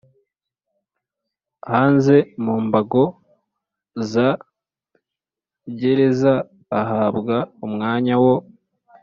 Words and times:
hanze 1.71 2.15
mu 2.43 2.55
mbago 2.65 3.03
za 4.11 4.27
gereza 5.79 6.33
Ahabwa 6.81 7.35
umwanya 7.65 8.15
wo 8.23 8.35